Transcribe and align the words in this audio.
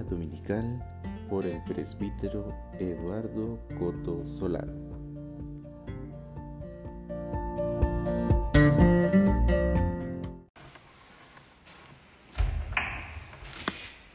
Dominical 0.00 0.82
por 1.28 1.44
el 1.44 1.62
presbítero 1.64 2.48
Eduardo 2.80 3.60
Coto 3.78 4.26
Solano. 4.26 4.72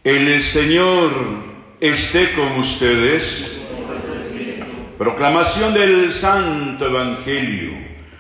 El 0.04 0.42
Señor 0.42 1.12
esté 1.80 2.34
con 2.34 2.60
ustedes. 2.60 3.60
Proclamación 4.98 5.76
del 5.76 6.12
Santo 6.12 6.88
Evangelio 6.88 7.74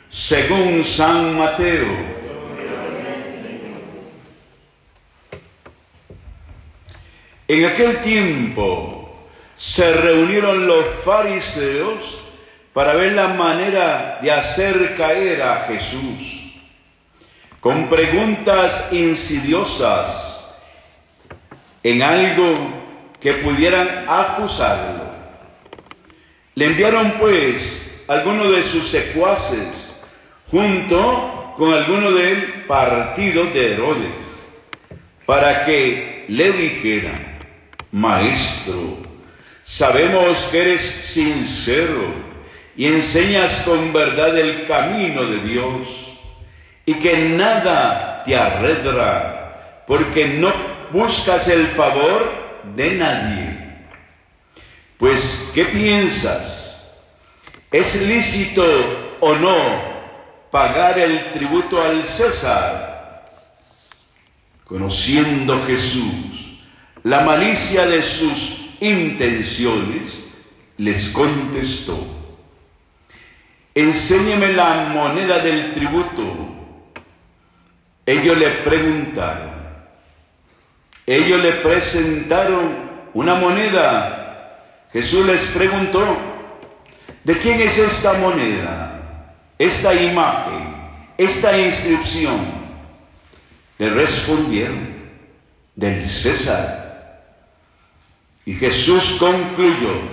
según 0.10 0.84
San 0.84 1.38
Mateo. 1.38 2.17
En 7.48 7.66
aquel 7.66 8.02
tiempo 8.02 9.10
se 9.56 9.94
reunieron 9.94 10.68
los 10.68 10.86
fariseos 11.06 12.20
para 12.74 12.96
ver 12.96 13.14
la 13.14 13.30
manera 13.30 14.20
de 14.22 14.32
hacer 14.32 14.96
caer 14.98 15.42
a 15.42 15.66
Jesús 15.68 16.52
con 17.60 17.90
preguntas 17.90 18.90
insidiosas 18.92 20.46
en 21.84 22.02
algo 22.02 22.54
que 23.20 23.34
pudieran 23.34 24.06
acusarlo. 24.08 25.06
Le 26.56 26.66
enviaron 26.66 27.14
pues 27.14 27.82
algunos 28.08 28.52
de 28.56 28.64
sus 28.64 28.88
secuaces 28.88 29.90
junto 30.52 31.54
con 31.56 31.74
algunos 31.74 32.14
del 32.16 32.66
partido 32.68 33.46
de 33.46 33.74
Herodes 33.74 34.12
para 35.26 35.66
que 35.66 36.26
le 36.28 36.52
dijeran, 36.52 37.37
Maestro, 37.92 38.98
sabemos 39.64 40.40
que 40.52 40.62
eres 40.62 40.82
sincero 40.82 42.14
y 42.76 42.86
enseñas 42.86 43.62
con 43.66 43.94
verdad 43.94 44.38
el 44.38 44.68
camino 44.68 45.24
de 45.24 45.40
Dios 45.40 45.88
y 46.86 46.96
que 46.96 47.30
nada 47.30 48.24
te 48.26 48.36
arredra 48.36 49.84
porque 49.88 50.28
no 50.28 50.54
buscas 50.92 51.48
el 51.48 51.68
favor 51.68 52.64
de 52.76 52.92
nadie. 52.92 53.68
Pues, 54.98 55.50
¿qué 55.54 55.66
piensas? 55.66 56.78
¿Es 57.72 58.02
lícito 58.02 58.64
o 59.20 59.36
no 59.36 59.56
pagar 60.52 61.00
el 61.00 61.32
tributo 61.32 61.82
al 61.82 62.06
César? 62.06 63.26
Conociendo 64.66 65.66
Jesús 65.66 66.47
la 67.08 67.22
malicia 67.22 67.86
de 67.86 68.04
sus 68.04 68.68
intenciones, 68.82 70.12
les 70.76 71.08
contestó, 71.10 71.98
enséñeme 73.74 74.52
la 74.52 74.90
moneda 74.94 75.40
del 75.40 75.72
tributo. 75.72 76.24
Ellos 78.06 78.38
le 78.38 78.50
preguntaron, 78.50 79.52
ellos 81.06 81.42
le 81.42 81.54
presentaron 81.54 82.76
una 83.14 83.36
moneda. 83.36 84.60
Jesús 84.92 85.26
les 85.26 85.46
preguntó, 85.46 86.04
¿de 87.24 87.38
quién 87.38 87.62
es 87.62 87.78
esta 87.78 88.14
moneda? 88.16 89.34
Esta 89.58 89.94
imagen, 89.94 90.76
esta 91.18 91.58
inscripción. 91.58 92.68
Le 93.78 93.92
respondieron, 93.92 94.98
del 95.74 96.10
César. 96.10 96.87
Y 98.48 98.54
Jesús 98.54 99.18
concluyó, 99.20 100.04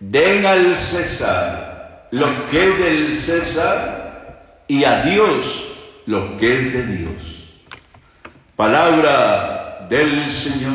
den 0.00 0.44
al 0.44 0.76
César 0.76 2.08
lo 2.10 2.48
que 2.48 2.68
es 2.68 2.78
del 2.80 3.16
César 3.16 4.64
y 4.66 4.82
a 4.82 5.02
Dios 5.02 5.64
lo 6.06 6.36
que 6.36 6.52
es 6.52 6.72
de 6.72 6.86
Dios. 6.86 7.44
Palabra 8.56 9.86
del 9.88 10.32
Señor. 10.32 10.74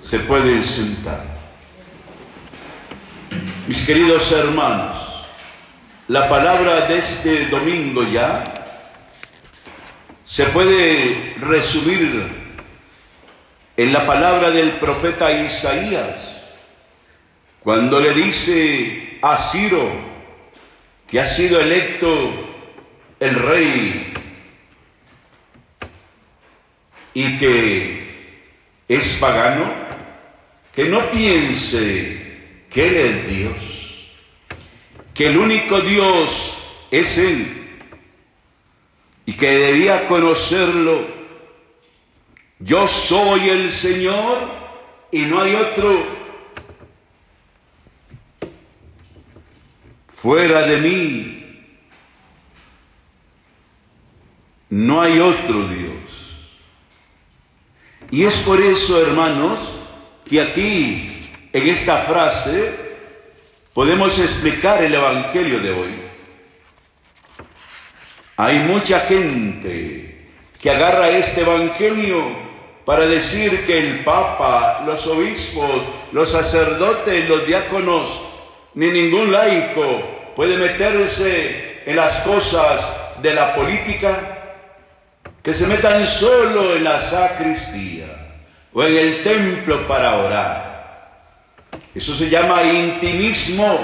Se 0.00 0.20
puede 0.20 0.64
sentar. 0.64 1.22
Mis 3.66 3.84
queridos 3.84 4.32
hermanos, 4.32 5.26
la 6.08 6.26
palabra 6.30 6.86
de 6.86 6.98
este 7.00 7.48
domingo 7.48 8.02
ya 8.02 8.44
se 10.24 10.44
puede 10.46 11.34
resumir 11.38 12.35
en 13.76 13.92
la 13.92 14.06
palabra 14.06 14.50
del 14.50 14.72
profeta 14.72 15.30
Isaías, 15.32 16.36
cuando 17.60 18.00
le 18.00 18.14
dice 18.14 19.18
a 19.20 19.36
Ciro 19.36 19.90
que 21.06 21.20
ha 21.20 21.26
sido 21.26 21.60
electo 21.60 22.08
el 23.20 23.34
rey 23.34 24.12
y 27.12 27.38
que 27.38 28.06
es 28.88 29.14
pagano, 29.14 29.72
que 30.74 30.84
no 30.84 31.10
piense 31.10 32.64
que 32.70 32.88
Él 32.88 32.96
es 32.96 33.36
Dios, 33.36 34.10
que 35.12 35.26
el 35.26 35.36
único 35.36 35.80
Dios 35.80 36.54
es 36.90 37.18
Él 37.18 37.80
y 39.26 39.32
que 39.34 39.50
debía 39.50 40.06
conocerlo 40.06 41.15
yo 42.58 42.88
soy 42.88 43.50
el 43.50 43.72
Señor 43.72 44.38
y 45.10 45.22
no 45.22 45.40
hay 45.40 45.54
otro. 45.54 46.16
Fuera 50.12 50.66
de 50.66 50.76
mí 50.78 51.36
no 54.70 55.00
hay 55.00 55.18
otro 55.18 55.68
Dios. 55.68 55.92
Y 58.10 58.24
es 58.24 58.36
por 58.38 58.60
eso, 58.60 59.00
hermanos, 59.00 59.58
que 60.24 60.40
aquí, 60.40 61.28
en 61.52 61.68
esta 61.68 61.98
frase, 61.98 62.74
podemos 63.74 64.18
explicar 64.18 64.82
el 64.82 64.94
Evangelio 64.94 65.60
de 65.60 65.70
hoy. 65.70 66.02
Hay 68.36 68.58
mucha 68.60 69.00
gente 69.00 70.28
que 70.60 70.70
agarra 70.70 71.10
este 71.10 71.42
Evangelio 71.42 72.45
para 72.86 73.04
decir 73.04 73.66
que 73.66 73.80
el 73.80 74.04
Papa, 74.04 74.84
los 74.86 75.04
obispos, 75.08 75.68
los 76.12 76.30
sacerdotes, 76.30 77.28
los 77.28 77.44
diáconos, 77.44 78.22
ni 78.74 78.86
ningún 78.86 79.32
laico 79.32 80.32
puede 80.36 80.56
meterse 80.56 81.82
en 81.84 81.96
las 81.96 82.18
cosas 82.18 82.88
de 83.20 83.34
la 83.34 83.56
política, 83.56 84.60
que 85.42 85.52
se 85.52 85.66
metan 85.66 86.06
solo 86.06 86.76
en 86.76 86.84
la 86.84 87.02
sacristía 87.02 88.06
o 88.72 88.84
en 88.84 88.96
el 88.96 89.22
templo 89.22 89.88
para 89.88 90.18
orar. 90.18 91.70
Eso 91.92 92.14
se 92.14 92.30
llama 92.30 92.62
intimismo, 92.62 93.80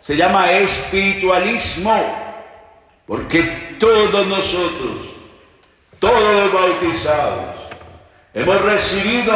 se 0.00 0.16
llama 0.16 0.52
espiritualismo, 0.52 2.44
porque 3.06 3.76
todos 3.78 4.26
nosotros, 4.26 5.14
todos 5.98 6.52
bautizados, 6.52 7.67
Hemos 8.34 8.60
recibido 8.62 9.34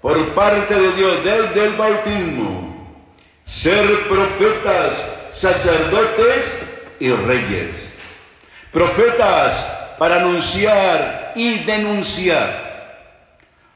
por 0.00 0.34
parte 0.34 0.74
de 0.74 0.92
Dios 0.92 1.24
desde 1.24 1.64
el 1.66 1.72
bautismo 1.74 2.68
ser 3.44 4.08
profetas, 4.08 5.04
sacerdotes 5.30 6.52
y 7.00 7.10
reyes. 7.10 7.76
Profetas 8.72 9.54
para 9.98 10.16
anunciar 10.16 11.32
y 11.34 11.60
denunciar. 11.60 12.68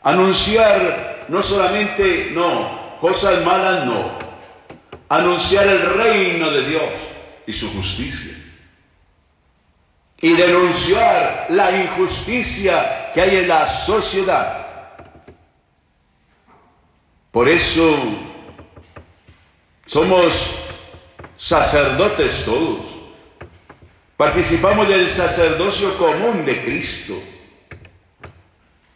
Anunciar 0.02 1.24
no 1.28 1.42
solamente, 1.42 2.30
no, 2.32 2.98
cosas 3.00 3.42
malas 3.44 3.86
no. 3.86 4.10
Anunciar 5.08 5.66
el 5.66 5.80
reino 5.94 6.50
de 6.50 6.62
Dios 6.64 6.90
y 7.46 7.52
su 7.52 7.72
justicia 7.72 8.42
y 10.22 10.34
denunciar 10.34 11.48
la 11.50 11.72
injusticia 11.72 13.01
que 13.12 13.20
hay 13.20 13.36
en 13.38 13.48
la 13.48 13.68
sociedad. 13.68 14.66
Por 17.30 17.48
eso 17.48 17.96
somos 19.86 20.50
sacerdotes 21.36 22.44
todos. 22.44 22.80
Participamos 24.16 24.88
del 24.88 25.10
sacerdocio 25.10 25.96
común 25.98 26.44
de 26.44 26.62
Cristo. 26.62 27.20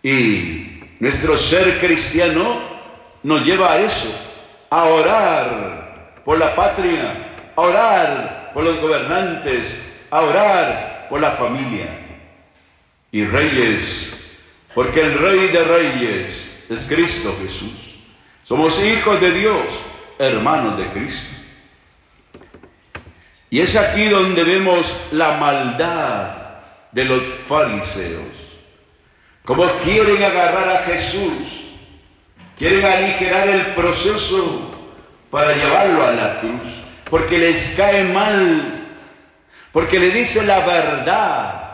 Y 0.03 0.81
nuestro 1.01 1.37
ser 1.37 1.81
cristiano 1.81 2.61
nos 3.23 3.45
lleva 3.45 3.73
a 3.73 3.81
eso, 3.81 4.09
a 4.71 4.85
orar 4.85 6.23
por 6.25 6.39
la 6.39 6.55
patria, 6.55 7.35
a 7.57 7.61
orar 7.61 8.51
por 8.55 8.63
los 8.63 8.81
gobernantes, 8.81 9.77
a 10.11 10.21
orar 10.21 11.07
por 11.09 11.21
la 11.21 11.33
familia. 11.33 12.06
Y 13.17 13.25
reyes, 13.25 14.13
porque 14.75 15.01
el 15.01 15.19
Rey 15.19 15.49
de 15.49 15.65
Reyes 15.65 16.51
es 16.69 16.81
Cristo 16.81 17.35
Jesús. 17.41 17.99
Somos 18.45 18.79
hijos 18.85 19.19
de 19.23 19.31
Dios, 19.31 19.65
hermanos 20.19 20.77
de 20.77 20.87
Cristo. 20.91 21.35
Y 23.49 23.61
es 23.61 23.75
aquí 23.75 24.05
donde 24.11 24.45
vemos 24.45 24.95
la 25.13 25.39
maldad 25.39 26.37
de 26.93 27.07
los 27.07 27.25
fariseos. 27.49 28.37
Como 29.47 29.65
quieren 29.83 30.23
agarrar 30.23 30.69
a 30.69 30.83
Jesús, 30.83 31.71
quieren 32.59 32.85
aligerar 32.85 33.49
el 33.49 33.63
proceso 33.69 34.73
para 35.31 35.57
llevarlo 35.57 36.05
a 36.05 36.13
la 36.13 36.41
cruz, 36.41 36.69
porque 37.09 37.39
les 37.39 37.69
cae 37.79 38.05
mal, 38.13 38.95
porque 39.73 39.99
le 39.99 40.11
dice 40.11 40.43
la 40.43 40.61
verdad 40.67 41.66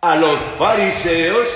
a 0.00 0.16
los 0.16 0.38
fariseos, 0.58 1.48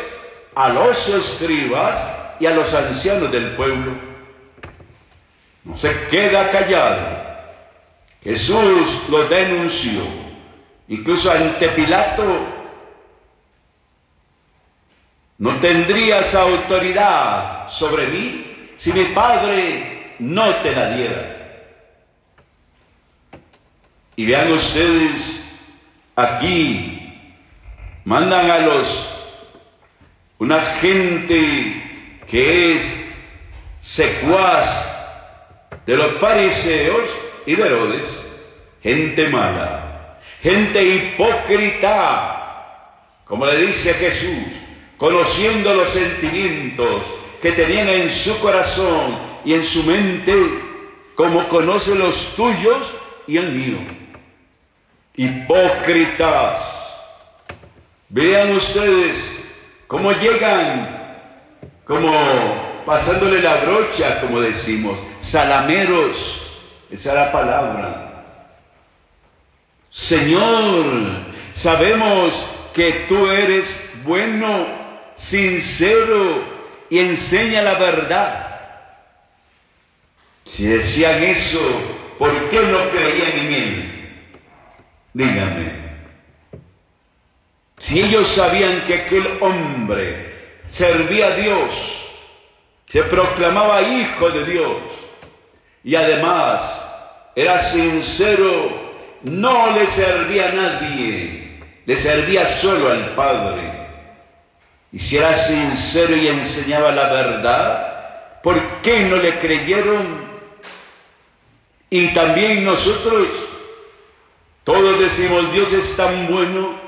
a 0.55 0.69
los 0.69 1.09
escribas 1.09 2.05
y 2.39 2.47
a 2.47 2.51
los 2.51 2.73
ancianos 2.75 3.31
del 3.33 3.53
pueblo. 3.57 3.93
No 5.65 5.75
se 5.77 6.09
queda 6.09 6.51
callado. 6.51 7.25
Jesús 8.23 9.03
lo 9.09 9.27
denunció, 9.29 10.03
incluso 10.89 11.31
ante 11.31 11.69
Pilato. 11.69 12.25
No 15.39 15.59
tendrías 15.61 16.35
autoridad 16.35 17.69
sobre 17.69 18.07
mí 18.07 18.73
si 18.77 18.93
mi 18.93 19.05
Padre 19.07 20.15
no 20.19 20.49
te 20.57 20.75
la 20.75 20.91
diera. 20.91 21.31
Y 24.17 24.27
vean 24.27 24.53
ustedes, 24.53 25.41
aquí 26.15 26.94
mandan 28.05 28.51
a 28.51 28.59
los, 28.59 29.09
una 30.39 30.61
gente 30.81 32.21
que 32.27 32.77
es 32.77 33.01
secuaz 33.81 34.91
de 35.87 35.97
los 35.97 36.13
fariseos 36.15 37.03
y 37.47 37.55
de 37.55 37.67
Herodes, 37.67 38.07
gente 38.83 39.29
mala, 39.29 40.19
gente 40.41 40.83
hipócrita, 40.83 42.61
como 43.25 43.47
le 43.47 43.67
dice 43.67 43.95
Jesús, 43.95 44.53
conociendo 44.97 45.75
los 45.75 45.91
sentimientos 45.91 47.03
que 47.41 47.53
tenían 47.53 47.89
en 47.89 48.11
su 48.11 48.39
corazón 48.39 49.19
y 49.45 49.55
en 49.55 49.65
su 49.65 49.83
mente, 49.83 50.35
como 51.15 51.49
conoce 51.49 51.95
los 51.95 52.35
tuyos 52.37 52.95
y 53.27 53.37
el 53.37 53.53
mío. 53.53 53.79
Hipócritas. 55.17 56.74
Vean 58.15 58.53
ustedes 58.53 59.17
cómo 59.89 60.13
llegan, 60.13 61.27
como 61.85 62.85
pasándole 62.87 63.43
la 63.43 63.57
brocha, 63.57 64.21
como 64.21 64.41
decimos, 64.41 65.01
salameros 65.21 66.43
esa 66.93 67.09
es 67.09 67.15
la 67.17 67.33
palabra. 67.33 68.25
Señor, 69.91 71.25
sabemos 71.53 72.47
que 72.73 72.93
tú 73.09 73.29
eres 73.29 73.77
bueno, 74.05 74.65
sincero 75.17 76.45
y 76.89 77.01
enseña 77.01 77.63
la 77.63 77.75
verdad. 77.75 78.61
Si 80.45 80.67
decían 80.67 81.21
eso, 81.25 81.59
¿por 82.17 82.49
qué 82.49 82.61
no 82.61 82.91
creían 82.91 83.39
en 83.39 83.55
él? 83.55 84.29
Dígame. 85.15 85.84
Si 87.85 88.01
ellos 88.01 88.29
sabían 88.29 88.87
que 88.87 88.95
aquel 88.95 89.37
hombre 89.43 90.61
servía 90.67 91.27
a 91.27 91.37
Dios, 91.37 91.75
se 92.87 93.03
proclamaba 93.03 93.83
hijo 93.83 94.31
de 94.31 94.43
Dios 94.47 94.77
y 95.85 95.95
además 95.95 96.63
era 97.37 97.61
sincero, 97.61 98.71
no 99.25 99.73
le 99.73 99.87
servía 99.87 100.49
a 100.49 100.53
nadie, 100.53 101.61
le 101.85 101.97
servía 101.99 102.47
solo 102.47 102.91
al 102.91 103.15
Padre. 103.15 103.87
Y 104.91 104.99
si 104.99 105.19
era 105.19 105.35
sincero 105.35 106.17
y 106.17 106.29
enseñaba 106.29 106.91
la 106.91 107.13
verdad, 107.13 108.41
¿por 108.43 108.81
qué 108.81 109.01
no 109.01 109.17
le 109.17 109.39
creyeron? 109.41 110.25
Y 111.91 112.15
también 112.15 112.65
nosotros, 112.65 113.29
todos 114.65 114.99
decimos, 114.99 115.53
Dios 115.53 115.71
es 115.75 115.95
tan 115.95 116.29
bueno. 116.29 116.84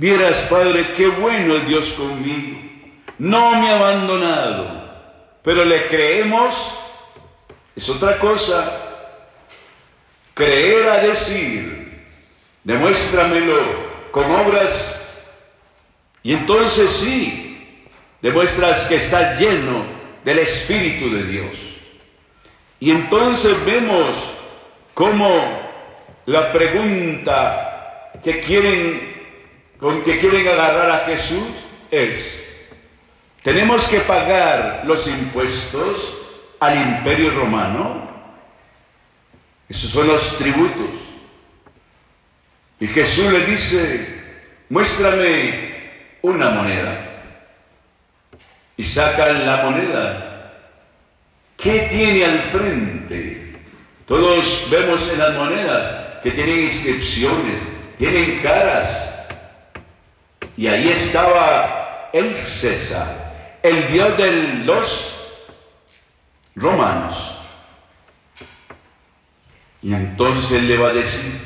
Vieras, 0.00 0.46
Padre, 0.48 0.94
qué 0.96 1.08
bueno 1.08 1.56
es 1.56 1.68
Dios 1.68 1.90
conmigo. 1.90 2.58
No 3.18 3.50
me 3.60 3.68
ha 3.68 3.76
abandonado, 3.76 4.90
pero 5.42 5.62
le 5.62 5.88
creemos, 5.88 6.74
es 7.76 7.86
otra 7.90 8.18
cosa. 8.18 8.80
Creer 10.32 10.88
a 10.88 11.02
decir, 11.02 12.02
demuéstramelo 12.64 13.58
con 14.10 14.24
obras, 14.30 15.02
y 16.22 16.32
entonces 16.32 16.90
sí, 16.90 17.86
demuestras 18.22 18.84
que 18.84 18.94
estás 18.94 19.38
lleno 19.38 19.84
del 20.24 20.38
Espíritu 20.38 21.14
de 21.14 21.24
Dios. 21.24 21.56
Y 22.78 22.90
entonces 22.90 23.54
vemos 23.66 24.16
cómo 24.94 25.60
la 26.24 26.50
pregunta 26.52 28.12
que 28.24 28.40
quieren, 28.40 29.09
con 29.80 30.02
que 30.02 30.18
quieren 30.18 30.46
agarrar 30.46 30.90
a 30.90 30.98
Jesús 31.06 31.48
es, 31.90 32.38
¿tenemos 33.42 33.84
que 33.84 34.00
pagar 34.00 34.82
los 34.84 35.06
impuestos 35.08 36.12
al 36.60 36.76
imperio 36.76 37.30
romano? 37.30 38.10
Esos 39.68 39.90
son 39.90 40.06
los 40.08 40.36
tributos. 40.36 40.96
Y 42.78 42.88
Jesús 42.88 43.32
le 43.32 43.46
dice, 43.46 44.22
muéstrame 44.68 45.70
una 46.22 46.50
moneda. 46.50 47.22
Y 48.76 48.84
sacan 48.84 49.46
la 49.46 49.62
moneda. 49.64 50.52
¿Qué 51.56 51.88
tiene 51.90 52.24
al 52.24 52.40
frente? 52.44 53.52
Todos 54.06 54.66
vemos 54.70 55.08
en 55.08 55.18
las 55.18 55.34
monedas 55.34 56.20
que 56.22 56.32
tienen 56.32 56.64
inscripciones, 56.64 57.62
tienen 57.98 58.40
caras. 58.42 59.09
Y 60.60 60.68
ahí 60.68 60.90
estaba 60.90 62.10
el 62.12 62.36
César, 62.36 63.58
el 63.62 63.90
Dios 63.90 64.14
de 64.18 64.30
los 64.66 65.10
romanos. 66.54 67.34
Y 69.80 69.94
entonces 69.94 70.62
le 70.62 70.76
va 70.76 70.90
a 70.90 70.92
decir, 70.92 71.40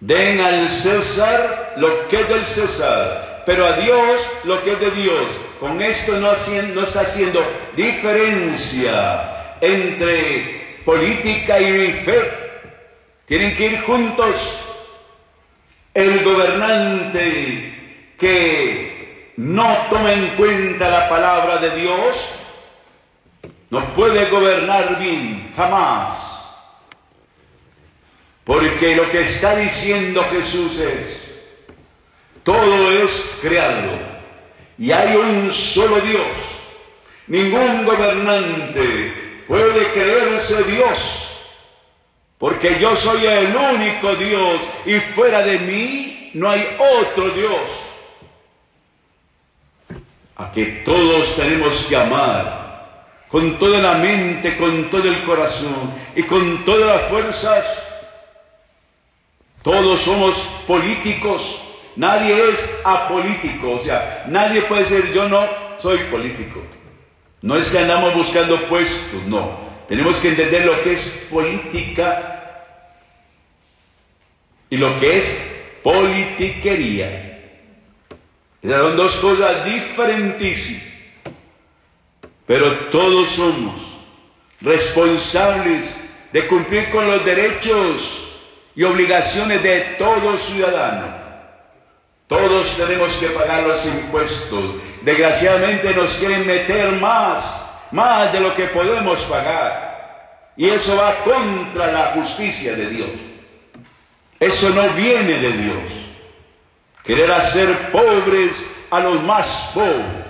den 0.00 0.38
al 0.38 0.68
César 0.68 1.76
lo 1.78 2.06
que 2.08 2.20
es 2.20 2.28
del 2.28 2.44
César, 2.44 3.42
pero 3.46 3.64
a 3.64 3.72
Dios 3.72 4.20
lo 4.44 4.62
que 4.62 4.72
es 4.72 4.80
de 4.80 4.90
Dios. 4.90 5.24
Con 5.58 5.80
esto 5.80 6.12
no, 6.18 6.32
no 6.74 6.82
está 6.82 7.00
haciendo 7.00 7.42
diferencia 7.74 9.56
entre 9.62 10.82
política 10.84 11.58
y 11.58 11.92
fe. 12.04 12.32
Tienen 13.24 13.56
que 13.56 13.66
ir 13.66 13.80
juntos. 13.80 14.60
El 15.94 16.22
gobernante 16.22 17.73
que 18.24 19.32
no 19.36 19.86
toma 19.90 20.14
en 20.14 20.28
cuenta 20.36 20.88
la 20.88 21.10
palabra 21.10 21.58
de 21.58 21.78
Dios 21.78 22.26
no 23.68 23.92
puede 23.92 24.30
gobernar 24.30 24.98
bien, 24.98 25.52
jamás. 25.54 26.10
Porque 28.44 28.96
lo 28.96 29.10
que 29.10 29.22
está 29.22 29.56
diciendo 29.56 30.24
Jesús 30.30 30.78
es, 30.78 31.18
todo 32.42 32.92
es 32.92 33.26
creado 33.42 33.98
y 34.78 34.90
hay 34.90 35.16
un 35.16 35.52
solo 35.52 36.00
Dios. 36.00 36.26
Ningún 37.26 37.84
gobernante 37.84 39.42
puede 39.46 39.86
creerse 39.88 40.62
Dios, 40.64 41.44
porque 42.38 42.78
yo 42.80 42.96
soy 42.96 43.26
el 43.26 43.54
único 43.54 44.14
Dios 44.16 44.60
y 44.86 44.94
fuera 44.94 45.42
de 45.42 45.58
mí 45.58 46.30
no 46.32 46.48
hay 46.48 46.74
otro 46.78 47.28
Dios. 47.28 47.83
A 50.36 50.50
que 50.50 50.64
todos 50.84 51.36
tenemos 51.36 51.84
que 51.88 51.96
amar 51.96 52.64
con 53.28 53.58
toda 53.58 53.80
la 53.80 53.94
mente, 53.94 54.56
con 54.56 54.90
todo 54.90 55.08
el 55.08 55.22
corazón 55.24 55.92
y 56.14 56.22
con 56.22 56.64
todas 56.64 56.86
las 56.86 57.10
fuerzas 57.10 57.64
todos 59.64 60.02
somos 60.02 60.36
políticos. 60.66 61.58
Nadie 61.96 62.50
es 62.50 62.68
apolítico. 62.84 63.72
O 63.72 63.80
sea, 63.80 64.26
nadie 64.28 64.60
puede 64.62 64.82
decir 64.82 65.10
yo 65.14 65.26
no 65.26 65.48
soy 65.78 65.98
político. 66.10 66.60
No 67.40 67.56
es 67.56 67.68
que 67.68 67.78
andamos 67.78 68.14
buscando 68.14 68.60
puestos, 68.68 69.22
no. 69.26 69.58
Tenemos 69.88 70.18
que 70.18 70.28
entender 70.28 70.66
lo 70.66 70.82
que 70.82 70.92
es 70.92 71.08
política 71.30 72.66
y 74.68 74.76
lo 74.76 75.00
que 75.00 75.16
es 75.16 75.38
politiquería. 75.82 77.33
Son 78.66 78.96
dos 78.96 79.16
cosas 79.16 79.64
diferentísimas. 79.64 80.82
Pero 82.46 82.70
todos 82.90 83.28
somos 83.30 83.74
responsables 84.60 85.94
de 86.32 86.46
cumplir 86.46 86.90
con 86.90 87.06
los 87.06 87.24
derechos 87.24 88.28
y 88.74 88.82
obligaciones 88.82 89.62
de 89.62 89.80
todo 89.98 90.36
ciudadano. 90.38 91.24
Todos 92.26 92.74
tenemos 92.76 93.12
que 93.16 93.28
pagar 93.28 93.64
los 93.64 93.84
impuestos. 93.84 94.76
Desgraciadamente 95.02 95.94
nos 95.94 96.14
quieren 96.14 96.46
meter 96.46 96.92
más, 96.92 97.62
más 97.92 98.32
de 98.32 98.40
lo 98.40 98.54
que 98.56 98.64
podemos 98.64 99.20
pagar. 99.24 100.52
Y 100.56 100.68
eso 100.68 100.96
va 100.96 101.16
contra 101.24 101.92
la 101.92 102.04
justicia 102.14 102.74
de 102.74 102.88
Dios. 102.88 103.10
Eso 104.40 104.70
no 104.70 104.88
viene 104.90 105.38
de 105.38 105.52
Dios. 105.52 106.03
Querer 107.04 107.30
hacer 107.32 107.92
pobres 107.92 108.64
a 108.90 109.00
los 109.00 109.22
más 109.22 109.70
pobres. 109.74 110.24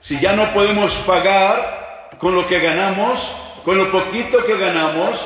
Si 0.00 0.18
ya 0.18 0.32
no 0.32 0.52
podemos 0.52 0.94
pagar 1.06 2.10
con 2.18 2.34
lo 2.34 2.46
que 2.46 2.60
ganamos, 2.60 3.30
con 3.64 3.76
lo 3.76 3.90
poquito 3.90 4.44
que 4.44 4.56
ganamos, 4.56 5.24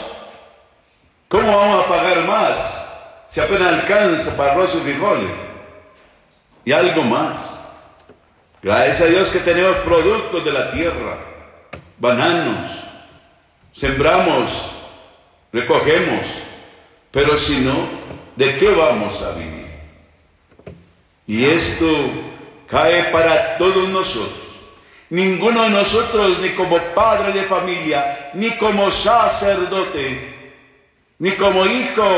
¿cómo 1.29 1.57
vamos 1.57 1.85
a 1.85 1.89
pagar 1.89 2.25
más? 2.25 2.57
Si 3.29 3.41
apenas 3.41 3.75
alcanza 3.75 4.37
para 4.37 4.53
arroz 4.53 4.75
y 4.75 4.79
frijoles. 4.81 5.31
Y 6.65 6.73
algo 6.73 7.03
más. 7.03 7.59
Gracias 8.61 9.01
a 9.03 9.07
Dios 9.07 9.31
que 9.31 9.39
tenemos 9.39 9.77
productos 9.79 10.45
de 10.45 10.53
la 10.53 10.73
tierra, 10.73 11.19
bananos, 11.97 12.67
sembramos, 13.73 14.51
recogemos, 15.53 16.27
pero 17.13 17.39
si 17.39 17.61
no, 17.61 17.89
¿de 18.35 18.57
qué 18.57 18.71
vamos 18.71 19.23
a 19.23 19.31
vivir? 19.31 19.68
Y 21.29 21.45
esto 21.45 21.87
cae 22.67 23.05
para 23.13 23.59
todos 23.59 23.87
nosotros. 23.89 24.49
Ninguno 25.11 25.63
de 25.63 25.71
nosotros, 25.71 26.39
ni 26.41 26.51
como 26.51 26.79
padre 26.95 27.33
de 27.33 27.43
familia, 27.43 28.31
ni 28.33 28.51
como 28.53 28.91
sacerdote, 28.91 30.55
ni 31.19 31.33
como 31.33 31.67
hijo, 31.67 32.09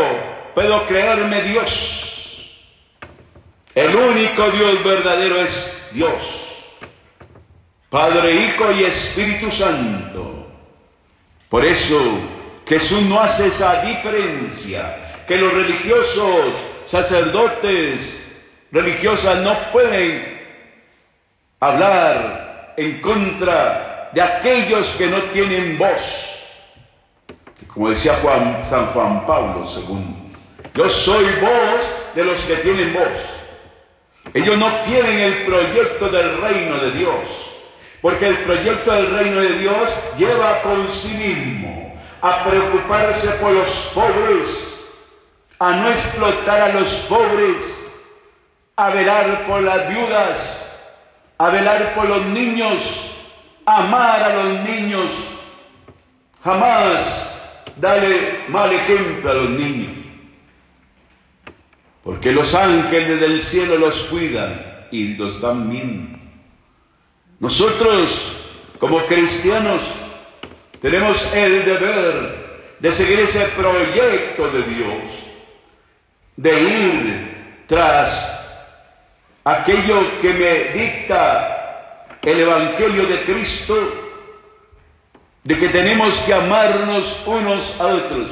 puedo 0.55 0.87
creerme 0.87 1.43
Dios. 1.43 2.49
El 3.75 3.95
único 3.95 4.49
Dios 4.53 4.83
verdadero 4.85 5.41
es 5.41 5.73
Dios. 5.93 6.23
Padre, 7.89 8.33
Hijo 8.33 8.71
y 8.73 8.85
Espíritu 8.85 9.51
Santo. 9.51 10.47
Por 11.49 11.65
eso 11.65 11.99
Jesús 12.65 13.03
no 13.03 13.21
hace 13.21 13.49
esa 13.49 13.83
diferencia 13.83 15.25
que 15.27 15.37
los 15.37 15.53
religiosos, 15.53 16.53
sacerdotes, 16.87 18.20
religiosas 18.73 19.39
no 19.39 19.57
pueden 19.73 20.41
hablar 21.61 22.75
en 22.77 23.01
contra 23.01 24.11
de 24.13 24.23
aquellos 24.23 24.89
que 24.97 25.07
no 25.07 25.19
tienen 25.33 25.79
voz. 25.79 26.03
Como 27.69 27.91
decía 27.91 28.19
Juan, 28.23 28.63
San 28.65 28.87
Juan 28.87 29.27
Pablo 29.27 29.65
II, 29.65 30.33
yo 30.75 30.89
soy 30.89 31.25
voz 31.41 32.15
de 32.15 32.25
los 32.25 32.41
que 32.43 32.57
tienen 32.57 32.93
voz. 32.93 33.41
Ellos 34.35 34.59
no 34.59 34.83
quieren 34.83 35.19
el 35.19 35.45
proyecto 35.45 36.09
del 36.09 36.41
reino 36.41 36.77
de 36.79 36.93
Dios, 36.93 37.27
porque 38.01 38.29
el 38.29 38.39
proyecto 38.39 38.93
del 38.93 39.11
reino 39.11 39.41
de 39.41 39.59
Dios 39.59 39.91
lleva 40.17 40.63
con 40.63 40.91
sí 40.91 41.09
mismo 41.15 42.01
a 42.23 42.45
preocuparse 42.45 43.29
por 43.33 43.53
los 43.53 43.69
pobres, 43.95 44.47
a 45.59 45.73
no 45.73 45.91
explotar 45.91 46.63
a 46.63 46.73
los 46.75 46.89
pobres, 47.09 47.80
a 48.81 48.89
velar 48.89 49.47
por 49.47 49.61
las 49.63 49.91
viudas, 49.91 50.59
a 51.37 51.51
velar 51.51 51.95
por 51.95 52.09
los 52.09 52.25
niños, 52.27 53.13
amar 53.67 54.23
a 54.23 54.43
los 54.43 54.61
niños, 54.61 55.11
jamás 56.43 57.31
darle 57.77 58.45
mal 58.49 58.73
ejemplo 58.73 59.31
a 59.31 59.35
los 59.35 59.51
niños. 59.51 59.93
Porque 62.03 62.33
los 62.33 62.55
ángeles 62.55 63.21
del 63.21 63.43
cielo 63.43 63.77
los 63.77 64.01
cuidan 64.05 64.87
y 64.91 65.15
los 65.15 65.43
dan 65.43 65.69
bien. 65.69 66.33
Nosotros, 67.39 68.35
como 68.79 69.05
cristianos, 69.05 69.83
tenemos 70.81 71.31
el 71.35 71.67
deber 71.67 72.77
de 72.79 72.93
seguir 72.93 73.21
ese 73.21 73.45
proyecto 73.49 74.51
de 74.51 74.63
Dios, 74.63 75.03
de 76.37 76.61
ir 76.63 77.65
tras 77.67 78.40
aquello 79.53 80.21
que 80.21 80.33
me 80.33 80.81
dicta 80.81 82.17
el 82.23 82.41
Evangelio 82.41 83.07
de 83.07 83.23
Cristo, 83.23 83.75
de 85.43 85.59
que 85.59 85.69
tenemos 85.69 86.19
que 86.19 86.35
amarnos 86.35 87.21
unos 87.27 87.75
a 87.81 87.87
otros, 87.87 88.31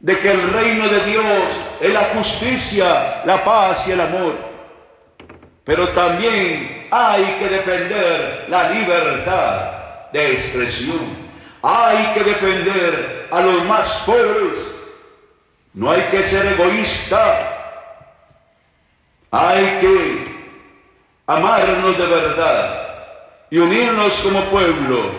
de 0.00 0.18
que 0.18 0.30
el 0.30 0.50
reino 0.50 0.88
de 0.88 1.00
Dios 1.04 1.24
es 1.80 1.92
la 1.92 2.04
justicia, 2.14 3.22
la 3.24 3.44
paz 3.44 3.86
y 3.86 3.92
el 3.92 4.00
amor. 4.00 4.34
Pero 5.64 5.88
también 5.90 6.88
hay 6.90 7.24
que 7.38 7.48
defender 7.48 8.46
la 8.48 8.70
libertad 8.70 10.10
de 10.12 10.32
expresión. 10.32 11.30
Hay 11.62 12.14
que 12.14 12.24
defender 12.24 13.28
a 13.30 13.40
los 13.40 13.64
más 13.66 14.02
pobres. 14.06 14.56
No 15.74 15.90
hay 15.90 16.02
que 16.10 16.22
ser 16.22 16.46
egoísta 16.46 17.59
hay 19.30 19.78
que 19.80 20.40
amarnos 21.26 21.96
de 21.96 22.06
verdad 22.06 22.88
y 23.50 23.58
unirnos 23.58 24.18
como 24.20 24.40
pueblo, 24.44 25.10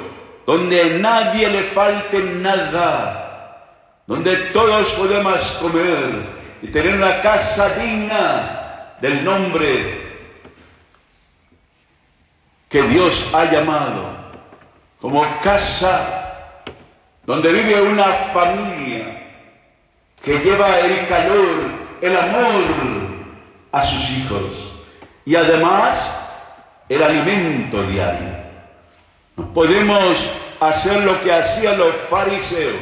donde 0.45 0.81
a 0.81 0.85
nadie 0.99 1.49
le 1.49 1.63
falte 1.63 2.19
nada, 2.19 3.67
donde 4.07 4.35
todos 4.53 4.89
podemos 4.93 5.41
comer 5.61 6.25
y 6.61 6.67
tener 6.67 6.95
una 6.95 7.21
casa 7.21 7.69
digna 7.75 8.95
del 8.99 9.23
nombre 9.23 10.11
que 12.69 12.81
Dios 12.83 13.25
ha 13.33 13.45
llamado 13.51 14.21
como 14.99 15.25
casa 15.41 16.21
donde 17.25 17.51
vive 17.51 17.81
una 17.81 18.05
familia 18.33 19.27
que 20.23 20.37
lleva 20.39 20.79
el 20.79 21.07
calor, 21.07 21.47
el 22.01 22.17
amor 22.17 23.10
a 23.71 23.81
sus 23.81 24.09
hijos 24.09 24.73
y 25.25 25.35
además 25.35 26.11
el 26.89 27.01
alimento 27.01 27.83
diario. 27.83 28.35
No 29.37 29.53
podemos 29.53 30.29
hacer 30.59 31.03
lo 31.03 31.21
que 31.23 31.31
hacían 31.31 31.77
los 31.77 31.93
fariseos, 32.09 32.75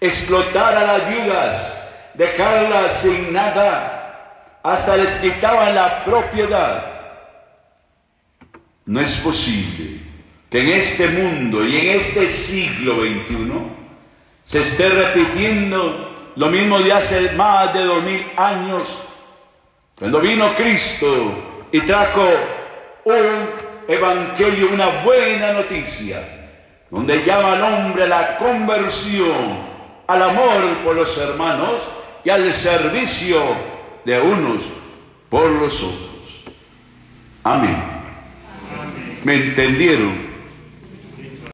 explotar 0.00 0.76
a 0.76 0.86
las 0.86 1.08
viudas, 1.08 1.78
dejarlas 2.14 2.96
sin 3.00 3.32
nada, 3.32 4.60
hasta 4.62 4.96
les 4.96 5.14
quitaban 5.16 5.74
la 5.74 6.04
propiedad. 6.04 6.92
No 8.84 9.00
es 9.00 9.14
posible 9.16 10.00
que 10.50 10.60
en 10.60 10.68
este 10.78 11.08
mundo 11.08 11.64
y 11.64 11.76
en 11.76 11.96
este 11.96 12.28
siglo 12.28 13.02
XXI 13.02 13.52
se 14.42 14.60
esté 14.60 14.88
repitiendo 14.88 16.32
lo 16.36 16.46
mismo 16.48 16.78
de 16.78 16.92
hace 16.92 17.32
más 17.32 17.72
de 17.74 17.84
dos 17.84 18.02
mil 18.02 18.24
años 18.36 18.88
cuando 19.98 20.20
vino 20.20 20.54
Cristo 20.54 21.66
y 21.72 21.80
trajo 21.80 22.28
un 23.04 23.48
evangelio, 23.88 24.68
una 24.72 25.02
buena 25.02 25.52
noticia, 25.52 26.52
donde 26.90 27.24
llama 27.24 27.52
al 27.52 27.62
hombre 27.62 28.04
a 28.04 28.06
la 28.06 28.36
conversión, 28.36 29.76
al 30.06 30.22
amor 30.22 30.78
por 30.84 30.96
los 30.96 31.16
hermanos 31.16 31.76
y 32.24 32.30
al 32.30 32.52
servicio 32.52 33.40
de 34.04 34.20
unos 34.20 34.64
por 35.30 35.50
los 35.50 35.82
otros. 35.82 36.44
Amén. 37.42 37.82
¿Me 39.24 39.34
entendieron? 39.34 40.25